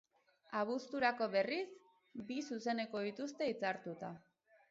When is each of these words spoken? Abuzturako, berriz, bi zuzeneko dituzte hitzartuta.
Abuzturako, 0.61 1.25
berriz, 1.35 1.67
bi 2.31 2.39
zuzeneko 2.47 3.05
dituzte 3.09 3.51
hitzartuta. 3.51 4.13